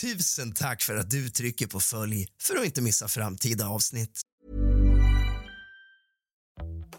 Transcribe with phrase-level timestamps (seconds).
[0.00, 4.20] Tusen tack för att du trycker på följ för att inte missa framtida avsnitt.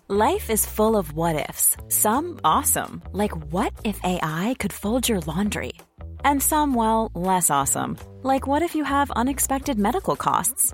[0.09, 1.77] Life is full of what ifs.
[1.89, 5.71] Some awesome, like what if AI could fold your laundry?
[6.23, 10.73] And some, well, less awesome, like what if you have unexpected medical costs?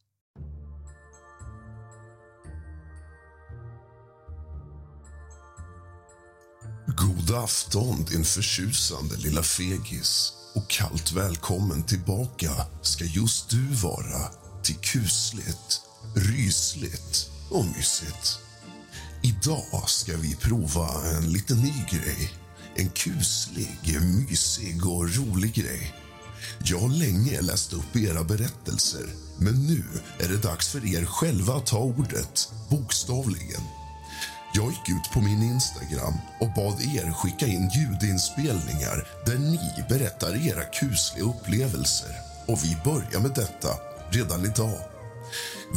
[7.31, 10.33] God afton, din förtjusande lilla fegis.
[10.53, 12.51] Och kallt välkommen tillbaka
[12.81, 14.31] ska just du vara
[14.63, 15.81] till kusligt,
[16.15, 18.39] rysligt och mysigt.
[19.21, 22.33] Idag ska vi prova en liten ny grej.
[22.75, 25.93] En kuslig, mysig och rolig grej.
[26.63, 29.05] Jag har länge läst upp era berättelser
[29.37, 29.83] men nu
[30.19, 33.80] är det dags för er själva att ta ordet, bokstavligen.
[34.53, 40.47] Jag gick ut på min Instagram och bad er skicka in ljudinspelningar där ni berättar
[40.47, 42.15] era kusliga upplevelser.
[42.47, 43.69] Och vi börjar med detta
[44.09, 44.79] redan idag.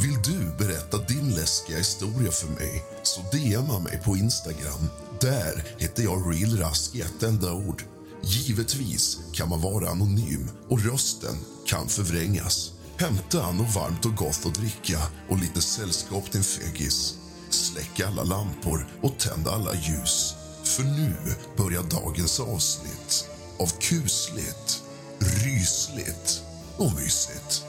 [0.01, 4.89] Vill du berätta din läskiga historia för mig så DMa mig på Instagram.
[5.21, 7.83] Där heter jag realrask i ett enda ord.
[8.23, 11.35] Givetvis kan man vara anonym och rösten
[11.67, 12.71] kan förvrängas.
[12.97, 14.99] Hämta något varmt och gott att dricka
[15.29, 17.17] och lite sällskap till fegis.
[17.55, 20.35] Släck alla lampor och tänd alla ljus.
[20.63, 21.13] För nu
[21.57, 23.29] börjar dagens avsnitt
[23.59, 24.83] av kusligt,
[25.19, 26.43] rysligt
[26.77, 27.63] och mysigt.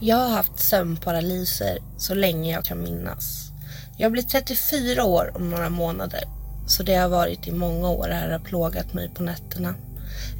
[0.00, 3.50] Jag har haft sömnparalyser så länge jag kan minnas.
[3.98, 6.22] Jag blir 34 år om några månader,
[6.66, 9.74] så det har varit i många år det här har plågat mig på nätterna.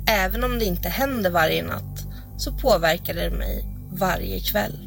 [0.06, 2.06] Även om det inte händer varje natt
[2.38, 4.78] så påverkar det mig varje kväll.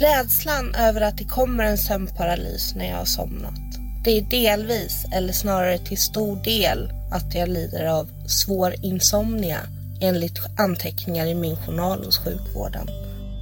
[0.00, 3.60] Rädslan över att det kommer en sömnparalys när jag har somnat.
[4.04, 9.60] Det är delvis, eller snarare till stor del, att jag lider av svår insomnia
[10.00, 12.88] enligt anteckningar i min journal hos sjukvården.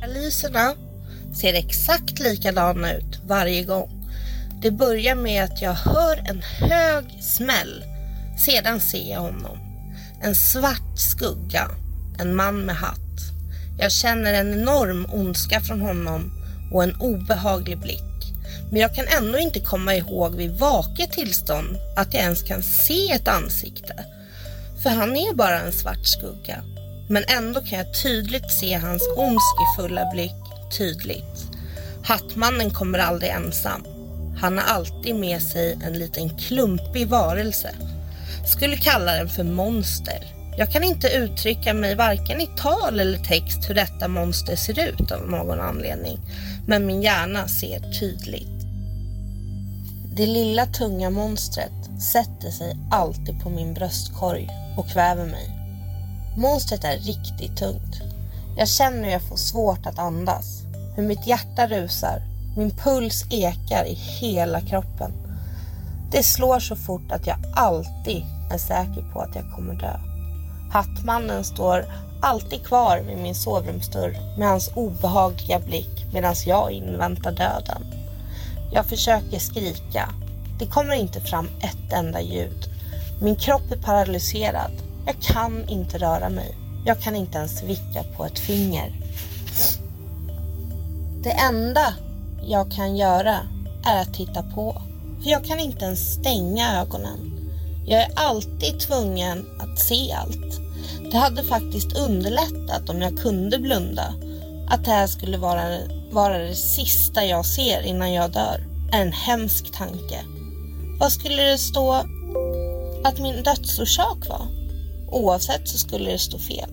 [0.00, 0.74] Paralyserna
[1.34, 3.90] ser exakt likadana ut varje gång.
[4.62, 7.84] Det börjar med att jag hör en hög smäll.
[8.38, 9.58] Sedan ser jag honom.
[10.24, 11.70] En svart skugga.
[12.18, 12.98] En man med hatt.
[13.78, 16.32] Jag känner en enorm ondska från honom
[16.72, 18.34] och en obehaglig blick.
[18.70, 23.10] Men jag kan ändå inte komma ihåg vid vaket tillstånd att jag ens kan se
[23.10, 24.04] ett ansikte.
[24.82, 26.62] För han är bara en svart skugga.
[27.08, 30.42] Men ändå kan jag tydligt se hans ondskefulla blick
[30.78, 31.46] tydligt.
[32.04, 33.84] Hattmannen kommer aldrig ensam.
[34.40, 37.74] Han har alltid med sig en liten klumpig varelse.
[38.44, 40.32] Skulle kalla den för monster.
[40.56, 45.12] Jag kan inte uttrycka mig varken i tal eller text hur detta monster ser ut
[45.12, 46.18] av någon anledning.
[46.66, 48.62] Men min hjärna ser tydligt.
[50.16, 51.72] Det lilla tunga monstret
[52.12, 55.50] sätter sig alltid på min bröstkorg och kväver mig.
[56.36, 58.02] Monstret är riktigt tungt.
[58.56, 60.62] Jag känner hur jag får svårt att andas.
[60.96, 62.22] Hur mitt hjärta rusar.
[62.56, 65.12] Min puls ekar i hela kroppen.
[66.12, 70.00] Det slår så fort att jag alltid är säker på att jag kommer dö.
[70.72, 71.84] Hattmannen står
[72.22, 77.82] alltid kvar vid min sovrumsdörr med hans obehagliga blick medan jag inväntar döden.
[78.72, 80.08] Jag försöker skrika.
[80.58, 82.68] Det kommer inte fram ett enda ljud.
[83.22, 84.72] Min kropp är paralyserad.
[85.06, 86.56] Jag kan inte röra mig.
[86.86, 88.92] Jag kan inte ens vicka på ett finger.
[91.22, 91.94] Det enda
[92.42, 93.36] jag kan göra
[93.84, 94.82] är att titta på.
[95.22, 97.32] För jag kan inte ens stänga ögonen.
[97.86, 100.60] Jag är alltid tvungen att se allt.
[101.10, 104.14] Det hade faktiskt underlättat om jag kunde blunda.
[104.68, 105.78] Att det här skulle vara,
[106.10, 110.24] vara det sista jag ser innan jag dör är en hemsk tanke.
[110.98, 111.92] Vad skulle det stå
[113.04, 114.46] att min dödsorsak var?
[115.10, 116.70] Oavsett så skulle det stå fel.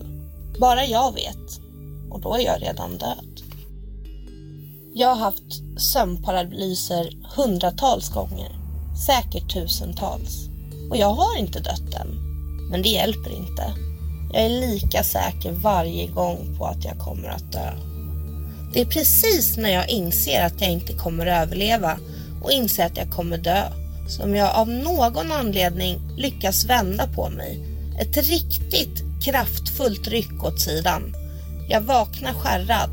[0.60, 1.60] Bara jag vet.
[2.10, 3.42] Och då är jag redan död.
[4.94, 8.56] Jag har haft sömnparalyser hundratals gånger.
[9.06, 10.48] Säkert tusentals.
[10.90, 12.08] Och jag har inte dött än.
[12.70, 13.74] Men det hjälper inte.
[14.32, 17.72] Jag är lika säker varje gång på att jag kommer att dö.
[18.72, 21.98] Det är precis när jag inser att jag inte kommer överleva
[22.42, 23.62] och inser att jag kommer dö
[24.08, 27.58] som jag av någon anledning lyckas vända på mig.
[28.00, 31.14] Ett riktigt kraftfullt ryck åt sidan.
[31.68, 32.90] Jag vaknar skärrad.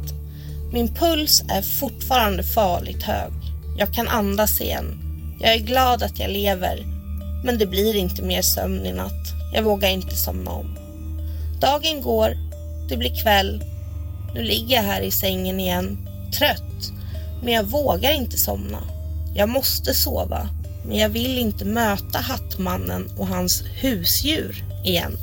[0.71, 3.33] Min puls är fortfarande farligt hög.
[3.77, 4.99] Jag kan andas igen.
[5.39, 6.85] Jag är glad att jag lever.
[7.43, 9.33] Men det blir inte mer sömn i natt.
[9.53, 10.77] Jag vågar inte somna om.
[11.61, 12.37] Dagen går.
[12.89, 13.63] Det blir kväll.
[14.33, 15.97] Nu ligger jag här i sängen igen.
[16.37, 16.91] Trött.
[17.43, 18.79] Men jag vågar inte somna.
[19.35, 20.49] Jag måste sova.
[20.85, 25.17] Men jag vill inte möta Hattmannen och hans husdjur igen.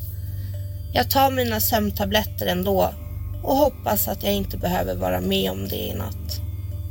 [0.94, 2.94] Jag tar mina sömntabletter ändå
[3.44, 6.41] och hoppas att jag inte behöver vara med om det i natt.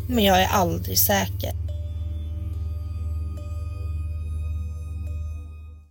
[0.08, 1.54] Men jag är aldrig säker.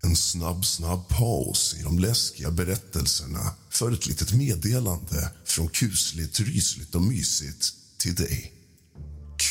[0.03, 6.95] En snabb, snabb paus i de läskiga berättelserna för ett litet meddelande från kusligt, rysligt
[6.95, 8.53] och mysigt till dig.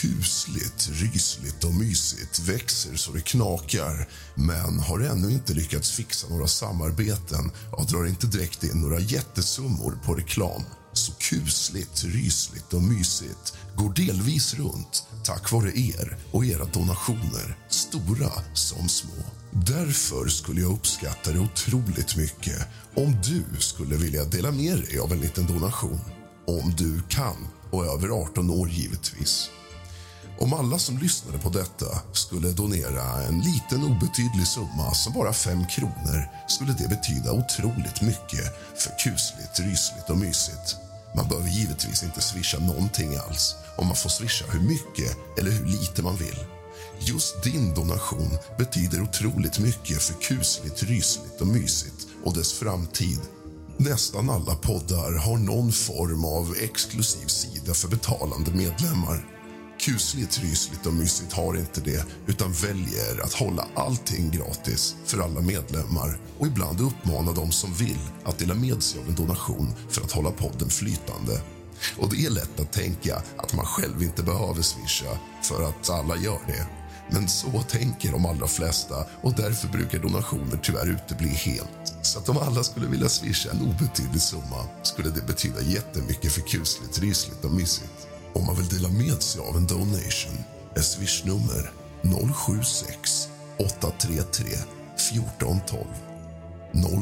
[0.01, 6.47] Kusligt, rysligt och mysigt växer så det knakar men har ännu inte lyckats fixa några
[6.47, 10.63] samarbeten och drar inte direkt in några jättesummor på reklam.
[10.93, 18.31] Så kusligt, rysligt och mysigt går delvis runt tack vare er och era donationer, stora
[18.53, 19.23] som små.
[19.51, 25.11] Därför skulle jag uppskatta det otroligt mycket om du skulle vilja dela med dig av
[25.11, 25.99] en liten donation.
[26.47, 29.49] Om du kan, och över 18 år givetvis.
[30.41, 35.67] Om alla som lyssnade på detta skulle donera en liten obetydlig summa som bara 5
[35.67, 38.45] kronor skulle det betyda otroligt mycket
[38.75, 40.75] för kusligt, rysligt och mysigt.
[41.15, 45.65] Man behöver givetvis inte swisha någonting alls och man får swisha hur mycket eller hur
[45.65, 46.39] lite man vill.
[46.99, 53.19] Just din donation betyder otroligt mycket för kusligt, rysligt och mysigt och dess framtid.
[53.77, 59.40] Nästan alla poddar har någon form av exklusiv sida för betalande medlemmar.
[59.81, 65.41] Kusligt, rysligt och mysigt har inte det utan väljer att hålla allting gratis för alla
[65.41, 70.01] medlemmar och ibland uppmana de som vill att dela med sig av en donation för
[70.01, 71.41] att hålla podden flytande.
[71.97, 76.15] Och Det är lätt att tänka att man själv inte behöver swisha för att alla
[76.17, 76.67] gör det.
[77.11, 81.93] Men så tänker de allra flesta och därför brukar donationer tyvärr utebli helt.
[82.01, 86.41] Så att om alla skulle vilja swisha en obetydlig summa skulle det betyda jättemycket för
[86.41, 88.10] kusligt, rysligt och mysigt.
[88.33, 90.43] Om man vill dela med sig av en donation
[90.75, 91.71] är swishnummer
[92.33, 93.29] 076
[93.59, 94.45] 833
[94.95, 95.85] 1412.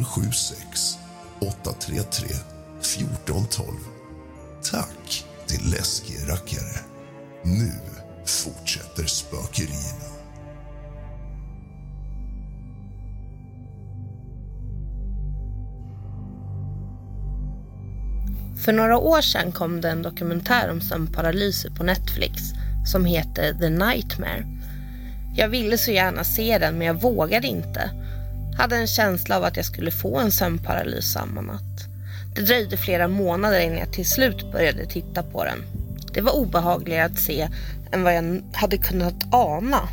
[0.06, 0.98] 076
[1.40, 3.68] 833 1412.
[4.72, 6.80] Tack din läskiga rackare.
[7.44, 7.72] Nu
[8.26, 10.19] fortsätter spökerierna.
[18.60, 22.42] För några år sedan kom det en dokumentär om sömnparalyser på Netflix
[22.86, 24.46] som heter The Nightmare.
[25.36, 27.90] Jag ville så gärna se den men jag vågade inte.
[28.58, 31.88] Hade en känsla av att jag skulle få en sömnparalys samma natt.
[32.36, 35.64] Det dröjde flera månader innan jag till slut började titta på den.
[36.14, 37.50] Det var obehagligare att se
[37.92, 39.90] än vad jag hade kunnat ana.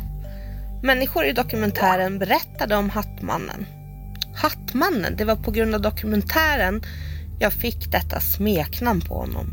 [0.83, 3.65] Människor i dokumentären berättade om Hattmannen.
[4.35, 6.81] Hattmannen, det var på grund av dokumentären
[7.39, 9.47] jag fick detta smeknamn på honom.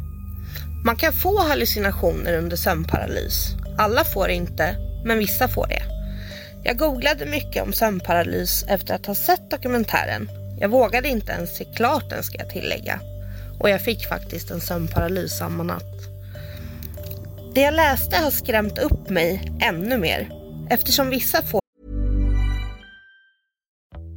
[0.84, 3.54] Man kan få hallucinationer under sömnparalys.
[3.78, 5.82] Alla får inte, men vissa får det.
[6.64, 10.28] Jag googlade mycket om sömnparalys efter att ha sett dokumentären.
[10.60, 13.00] Jag vågade inte ens se klart den ska jag tillägga.
[13.60, 15.94] Och jag fick faktiskt en sömnparalys samma natt.
[17.54, 20.32] Det jag läste har skrämt upp mig ännu mer
[20.70, 21.63] eftersom vissa får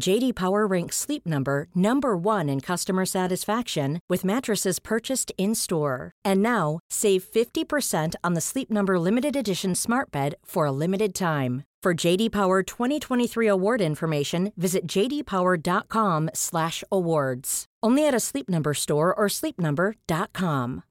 [0.00, 6.12] JD Power ranks Sleep Number number 1 in customer satisfaction with mattresses purchased in-store.
[6.24, 11.14] And now, save 50% on the Sleep Number limited edition Smart Bed for a limited
[11.14, 11.62] time.
[11.82, 17.64] For JD Power 2023 award information, visit jdpower.com/awards.
[17.82, 20.82] Only at a Sleep Number store or sleepnumber.com.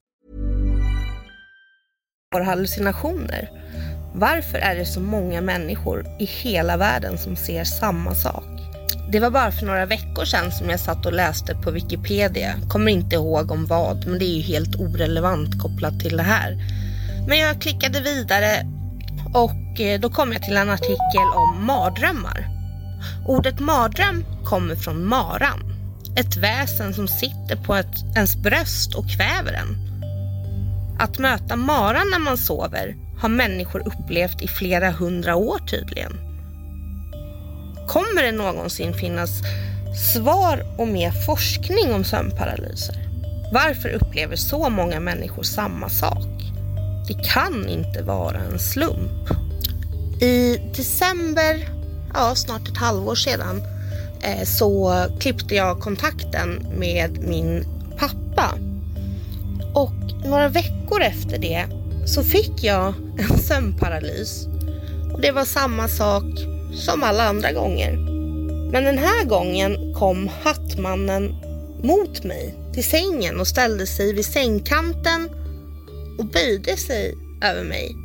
[2.33, 3.49] Våra hallucinationer.
[4.13, 8.70] Varför är det så många människor i hela världen som ser samma sak?
[9.11, 12.55] Det var bara för några veckor sedan som jag satt och läste på Wikipedia.
[12.69, 16.57] Kommer inte ihåg om vad, men det är ju helt orelevant kopplat till det här.
[17.27, 18.65] Men jag klickade vidare
[19.33, 22.47] och eh, då kom jag till en artikel om mardrömmar.
[23.27, 25.59] Ordet mardröm kommer från maran.
[26.17, 29.77] Ett väsen som sitter på ett, ens bröst och kväver en.
[30.99, 36.30] Att möta maran när man sover har människor upplevt i flera hundra år tydligen.
[37.87, 39.41] Kommer det någonsin finnas
[40.13, 42.95] svar och mer forskning om sömnparalyser?
[43.51, 46.27] Varför upplever så många människor samma sak?
[47.07, 49.29] Det kan inte vara en slump.
[50.21, 51.69] I december,
[52.13, 53.61] ja snart ett halvår sedan,
[54.21, 57.65] eh, så klippte jag kontakten med min
[57.97, 58.55] pappa.
[59.73, 59.93] Och
[60.25, 61.65] några veckor efter det
[62.05, 64.47] så fick jag en sömnparalys.
[65.13, 66.23] Och det var samma sak
[66.73, 67.91] som alla andra gånger.
[68.71, 71.35] Men den här gången kom hattmannen
[71.83, 75.29] mot mig till sängen och ställde sig vid sängkanten
[76.17, 77.95] och böjde sig över mig.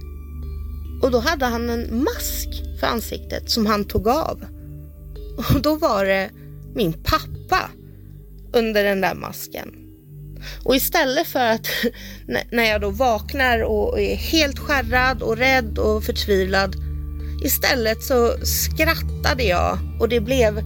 [1.03, 2.49] Och då hade han en mask
[2.81, 4.45] för ansiktet som han tog av.
[5.37, 6.31] Och då var det
[6.75, 7.71] min pappa
[8.53, 9.87] under den där masken.
[10.65, 11.67] Och istället för att
[12.51, 16.77] när jag då vaknar och är helt skärrad och rädd och förtvivlad
[17.47, 20.65] Istället så skrattade jag och det blev,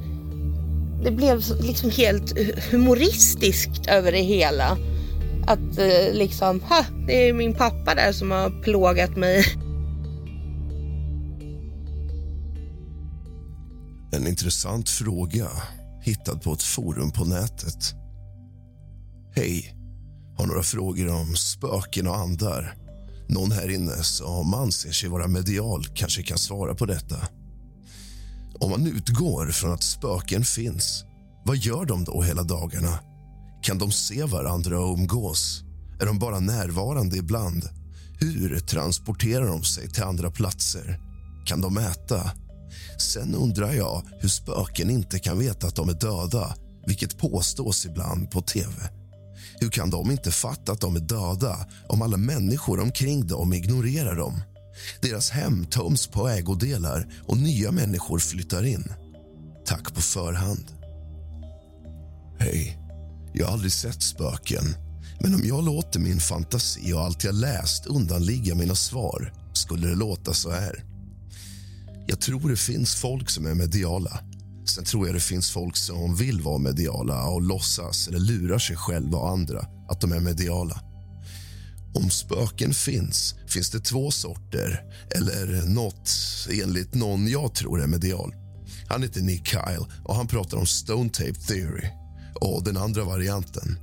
[1.04, 2.38] det blev liksom helt
[2.70, 4.78] humoristiskt över det hela.
[5.46, 9.44] Att eh, liksom, ha, det är min pappa där som har plågat mig.
[14.12, 15.48] En intressant fråga
[16.02, 17.94] hittad på ett forum på nätet.
[19.34, 19.74] Hej,
[20.38, 22.79] har några frågor om spöken och andar.
[23.32, 27.16] Någon här inne som anser sig vara medial kanske kan svara på detta.
[28.60, 31.04] Om man utgår från att spöken finns,
[31.44, 32.98] vad gör de då hela dagarna?
[33.62, 35.62] Kan de se varandra och umgås?
[36.00, 37.68] Är de bara närvarande ibland?
[38.20, 41.00] Hur transporterar de sig till andra platser?
[41.46, 42.30] Kan de äta?
[42.98, 46.54] Sen undrar jag hur spöken inte kan veta att de är döda
[46.86, 48.99] vilket påstås ibland på tv.
[49.60, 54.16] Hur kan de inte fatta att de är döda om alla människor omkring dem ignorerar
[54.16, 54.42] dem?
[55.02, 58.92] Deras hem töms på ägodelar och nya människor flyttar in.
[59.66, 60.64] Tack på förhand.
[62.38, 62.78] Hej.
[63.34, 64.64] Jag har aldrig sett spöken.
[65.20, 69.94] Men om jag låter min fantasi och allt jag läst undanligga mina svar skulle det
[69.94, 70.84] låta så här.
[72.06, 74.20] Jag tror det finns folk som är mediala
[74.74, 78.76] Sen tror jag det finns folk som vill vara mediala och låtsas eller lurar sig
[78.76, 80.80] själva och andra att de är mediala.
[81.94, 86.10] Om spöken finns, finns det två sorter eller nåt
[86.62, 88.34] enligt någon jag tror är medial.
[88.88, 91.88] Han heter Nick Kyle och han pratar om Stone Tape Theory.
[92.34, 93.78] Och den andra varianten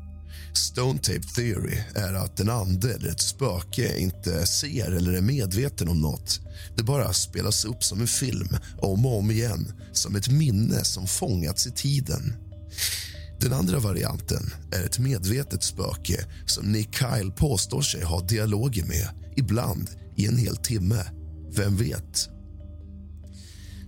[0.54, 5.90] Stone Tape Theory är att en ande eller ett spöke inte ser eller är medveten
[5.90, 6.40] om nåt.
[6.78, 11.08] Det bara spelas upp som en film om och om igen som ett minne som
[11.08, 12.34] fångats i tiden.
[13.40, 19.08] Den andra varianten är ett medvetet spöke som Nick Kyle påstår sig ha dialoger med
[19.36, 21.06] ibland i en hel timme.
[21.56, 22.30] Vem vet?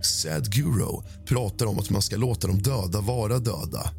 [0.02, 3.90] Sad Guro pratar om att man ska låta de döda vara döda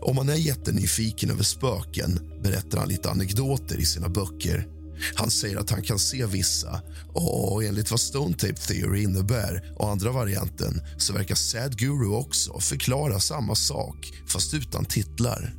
[0.00, 4.66] om man är jättenyfiken över spöken berättar han lite anekdoter i sina böcker.
[5.14, 6.80] Han säger att han kan se vissa
[7.12, 12.60] och enligt vad Stone Tape Theory innebär och andra varianten så verkar Sad Guru också
[12.60, 15.54] förklara samma sak, fast utan titlar.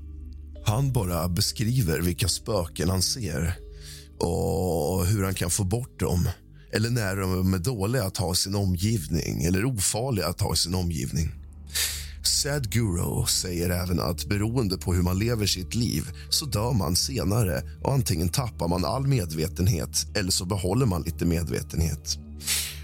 [0.65, 3.57] Han bara beskriver vilka spöken han ser
[4.19, 6.29] och hur han kan få bort dem
[6.75, 10.57] eller när de är dåliga att ha i sin omgivning eller ofarliga att ha i
[10.57, 11.44] sin omgivning.
[12.45, 17.61] Sadhguru säger även att beroende på hur man lever sitt liv så dör man senare
[17.83, 22.17] och antingen tappar man all medvetenhet eller så behåller man lite medvetenhet.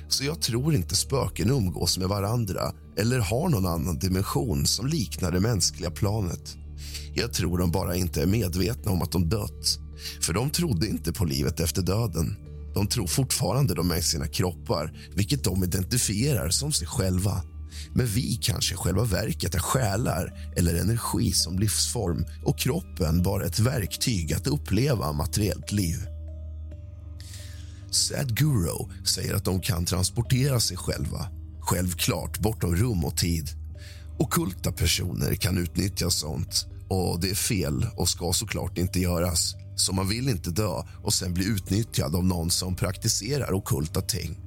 [0.07, 5.31] Så jag tror inte spöken umgås med varandra eller har någon annan dimension som liknar
[5.31, 6.57] det mänskliga planet.
[7.13, 9.79] Jag tror de bara inte är medvetna om att de dött.
[10.21, 12.35] För de trodde inte på livet efter döden.
[12.73, 17.43] De tror fortfarande de är i sina kroppar, vilket de identifierar som sig själva.
[17.93, 23.59] Men vi kanske själva verket är själar eller energi som livsform och kroppen bara ett
[23.59, 25.97] verktyg att uppleva materiellt liv.
[27.91, 31.27] Sadguru säger att de kan transportera sig själva,
[31.59, 33.49] självklart bortom rum och tid.
[34.19, 39.55] Okulta personer kan utnyttja sånt och det är fel och ska såklart inte göras.
[39.75, 44.37] Så man vill inte dö och sen bli utnyttjad av någon som praktiserar okulta ting.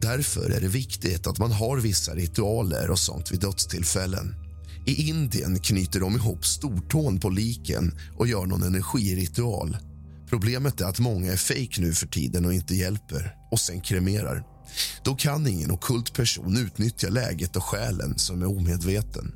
[0.00, 4.34] Därför är det viktigt att man har vissa ritualer och sånt vid dödstillfällen.
[4.86, 9.76] I Indien knyter de ihop stortån på liken och gör någon energiritual.
[10.28, 14.44] Problemet är att många är fake nu för tiden och inte hjälper och sen kremerar.
[15.04, 19.34] Då kan ingen okult person utnyttja läget och själen som är omedveten.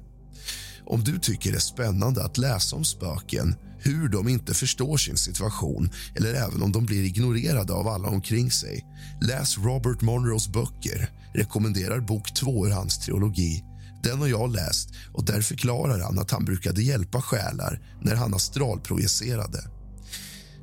[0.86, 5.16] Om du tycker det är spännande att läsa om spöken hur de inte förstår sin
[5.16, 8.84] situation eller även om de blir ignorerade av alla omkring sig.
[9.20, 11.10] Läs Robert Monroes böcker.
[11.34, 13.64] Rekommenderar bok två ur hans trilogi.
[14.02, 18.34] Den har jag läst och där förklarar han att han brukade hjälpa själar när han
[18.34, 19.64] astralprojicerade.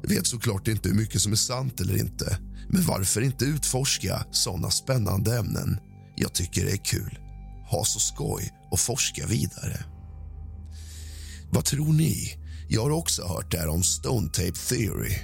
[0.02, 4.26] Jag vet såklart inte hur mycket som är sant eller inte men varför inte utforska
[4.32, 5.80] såna spännande ämnen?
[6.16, 7.20] Jag tycker det är kul.
[7.70, 9.84] Ha så skoj och forska vidare.
[11.52, 12.39] Vad tror ni?
[12.72, 15.16] Jag har också hört det här om Stone Tape Theory.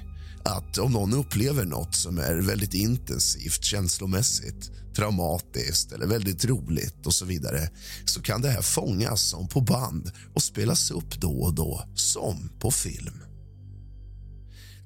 [0.43, 7.13] Att om någon upplever nåt som är väldigt intensivt känslomässigt, traumatiskt eller väldigt roligt och
[7.13, 7.69] så vidare
[8.05, 12.49] så kan det här fångas som på band och spelas upp då och då, som
[12.59, 13.23] på film.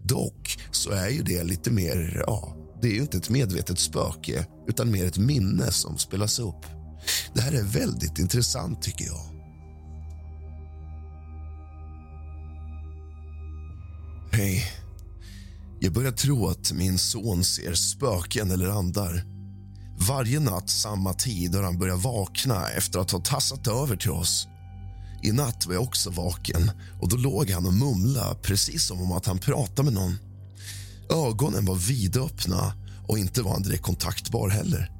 [0.04, 2.24] Dock så är ju det lite mer...
[2.28, 6.66] ja, Det är ju inte ett medvetet spöke utan mer ett minne som spelas upp.
[7.34, 9.39] Det här är väldigt intressant, tycker jag.
[14.40, 14.72] Hej.
[15.80, 19.24] Jag börjar tro att min son ser spöken eller andar.
[20.08, 24.48] Varje natt samma tid har han börjat vakna efter att ha tassat över till oss.
[25.24, 26.72] I natt var jag också vaken
[27.02, 30.18] och då låg han och mumlade precis som om att han pratade med någon.
[31.10, 32.74] Ögonen var vidöppna
[33.08, 34.92] och inte var han direkt kontaktbar heller.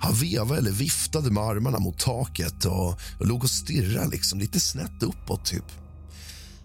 [0.00, 2.88] Han vevade eller viftade med armarna mot taket och,
[3.20, 5.44] och låg och stirrade liksom lite snett uppåt.
[5.44, 5.87] typ.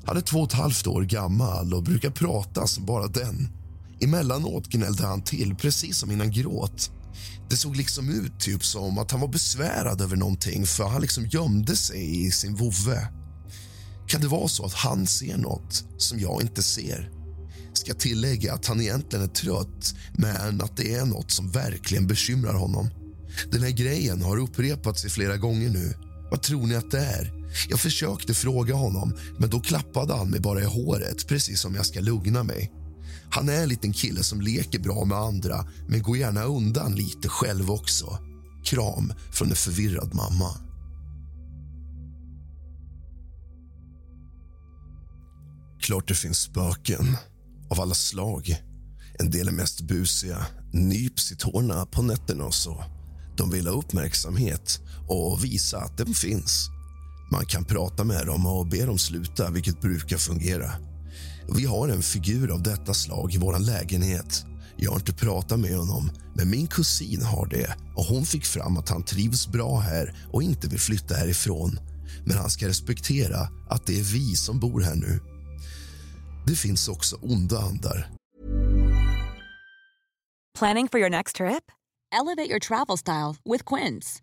[0.05, 3.49] Han är två och ett halvt år gammal och brukar prata som bara den.
[4.01, 6.91] Emellanåt gnällde han till, precis som innan gråt.
[7.49, 11.27] Det såg liksom ut typ som att han var besvärad över någonting för han liksom
[11.27, 13.07] gömde sig i sin vovve.
[14.07, 17.11] Kan det vara så att han ser nåt som jag inte ser?
[17.73, 22.53] Ska tillägga att han egentligen är trött men att det är nåt som verkligen bekymrar
[22.53, 22.89] honom.
[23.51, 25.93] Den här grejen har upprepats i flera gånger nu.
[26.31, 27.42] Vad tror ni att det är?
[27.69, 31.85] Jag försökte fråga honom, men då klappade han mig bara i håret precis som jag
[31.85, 32.71] ska lugna mig.
[33.29, 37.29] Han är en liten kille som leker bra med andra men går gärna undan lite
[37.29, 38.17] själv också.
[38.65, 40.49] Kram från en förvirrad mamma.
[45.81, 47.17] Klart det finns spöken,
[47.69, 48.55] av alla slag.
[49.19, 52.83] En del är mest busiga, nyps i tårna på nätterna och så.
[53.37, 56.69] De vill ha uppmärksamhet och visa att de finns.
[57.33, 60.71] Man kan prata med dem och be dem sluta, vilket brukar fungera.
[61.55, 64.45] Vi har en figur av detta slag i vår lägenhet.
[64.77, 68.77] Jag har inte pratat med honom, men min kusin har det och hon fick fram
[68.77, 71.79] att han trivs bra här och inte vill flytta härifrån.
[72.25, 75.19] Men han ska respektera att det är vi som bor här nu.
[76.47, 78.09] Det finns också onda andar.
[80.59, 81.63] Planning for your next trip?
[82.11, 84.22] Elevate your travel style with Quince.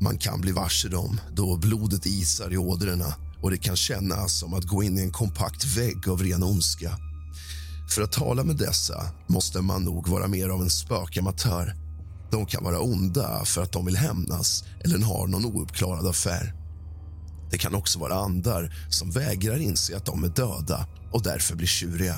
[0.00, 4.54] Man kan bli varse dem då blodet isar i ådrorna och det kan kännas som
[4.54, 6.98] att gå in i en kompakt vägg av ren ondska.
[7.90, 11.74] För att tala med dessa måste man nog vara mer av en spökamatör.
[12.30, 16.54] De kan vara onda för att de vill hämnas eller har någon ouppklarad affär.
[17.50, 21.66] Det kan också vara andar som vägrar inse att de är döda och därför blir
[21.66, 22.16] tjuriga.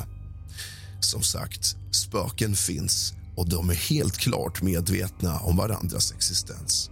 [1.00, 6.90] Som sagt, spöken finns och de är helt klart medvetna om varandras existens.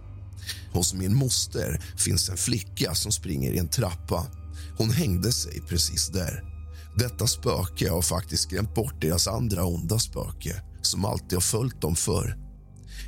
[0.73, 4.25] Hos min moster finns en flicka som springer i en trappa.
[4.77, 6.43] Hon hängde sig precis där.
[6.97, 11.95] Detta spöke har faktiskt skrämt bort deras andra onda spöke som alltid har följt dem
[11.95, 12.37] för.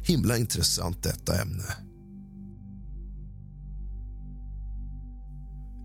[0.03, 1.75] Himla intressant detta ämne.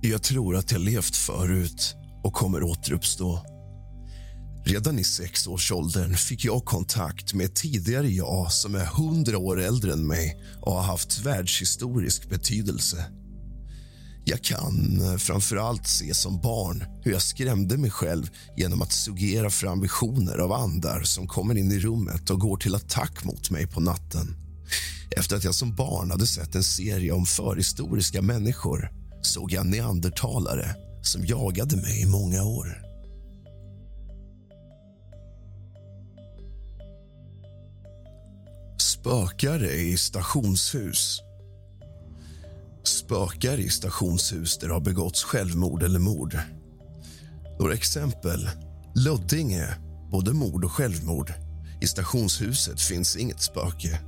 [0.03, 3.54] Jag tror att jag levt förut och kommer återuppstå.
[4.67, 9.93] Redan i sexårsåldern fick jag kontakt med ett tidigare jag som är hundra år äldre
[9.93, 13.05] än mig och har haft världshistorisk betydelse.
[14.25, 18.93] Jag kan eh, framför allt se som barn hur jag skrämde mig själv genom att
[18.93, 23.51] suggera fram visioner av andar som kommer in i rummet och går till attack mot
[23.51, 24.37] mig på natten.
[25.17, 28.91] Efter att jag som barn hade sett en serie om förhistoriska människor
[29.23, 32.94] såg jag neandertalare som jagade mig i många år.
[39.05, 41.21] Spökare i stationshus.
[42.85, 46.39] Spökar i stationshus där det har begåtts självmord eller mord.
[47.59, 48.51] Några exempel.
[48.95, 49.69] Löddinge,
[50.11, 51.33] både mord och självmord.
[51.81, 54.01] I stationshuset finns inget spöke.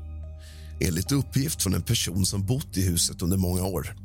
[0.81, 3.97] Enligt uppgift från en person som bott i huset under många år.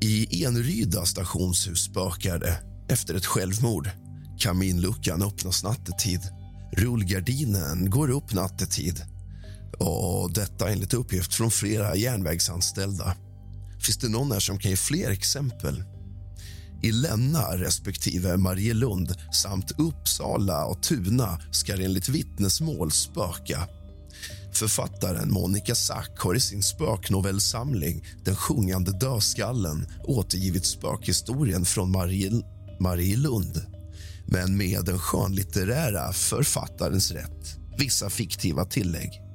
[0.00, 3.90] I Enryda stationshus spökar det efter ett självmord.
[4.38, 6.20] Kaminluckan öppnas nattetid.
[6.72, 9.02] Rullgardinen går upp nattetid.
[9.80, 13.16] Och detta enligt uppgift från flera järnvägsanställda.
[13.80, 15.84] Finns det någon här som kan ge fler exempel?
[16.82, 23.68] I Länna respektive Marielund samt Uppsala och Tuna ska det enligt vittnesmål spöka.
[24.52, 31.90] Författaren Monica Sack har i sin spöknovellsamling Den sjungande dödskallen återgivit spökhistorien från
[32.80, 33.62] Marielund
[34.26, 37.56] men med den skönlitterära författarens rätt.
[37.78, 39.29] Vissa fiktiva tillägg.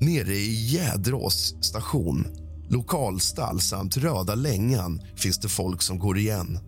[0.00, 2.26] Nere i Jädrås station,
[2.68, 6.58] lokalstall samt Röda längan finns det folk som går igen.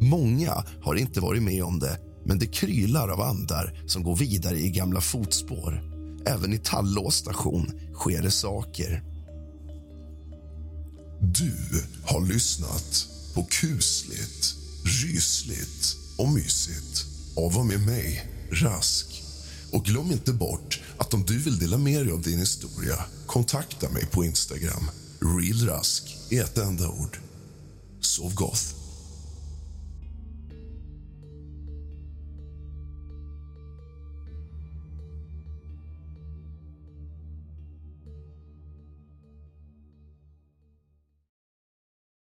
[0.00, 4.58] Många har inte varit med om det, men det krylar av andar som går vidare
[4.58, 5.82] i gamla fotspår.
[6.26, 9.02] Även i Tallås station sker det saker.
[11.20, 11.54] Du
[12.04, 19.15] har lyssnat på kusligt, rysligt och mysigt och var med mig, Rask.
[19.76, 23.88] Och glöm inte bort att om du vill dela med dig av din historia kontakta
[23.88, 24.90] mig på Instagram.
[25.20, 27.18] Realrask i ett enda ord.
[28.00, 28.85] Sov gott.